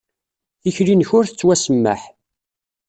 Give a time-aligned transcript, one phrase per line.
[0.61, 2.01] Tikli-nnek ur tettwasemmaḥ.